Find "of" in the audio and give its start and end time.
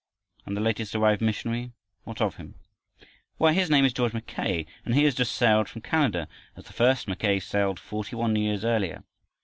2.21-2.37